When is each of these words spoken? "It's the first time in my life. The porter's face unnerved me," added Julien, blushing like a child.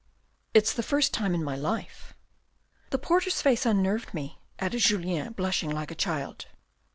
"It's 0.55 0.73
the 0.73 0.81
first 0.81 1.13
time 1.13 1.35
in 1.35 1.43
my 1.43 1.55
life. 1.55 2.15
The 2.89 2.97
porter's 2.97 3.39
face 3.43 3.67
unnerved 3.67 4.15
me," 4.15 4.39
added 4.57 4.79
Julien, 4.79 5.33
blushing 5.33 5.69
like 5.69 5.91
a 5.91 5.93
child. 5.93 6.47